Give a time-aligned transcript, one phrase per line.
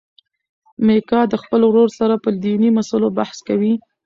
[0.85, 3.73] میکا د خپل ورور سره په دیني مسلو بحث کوي.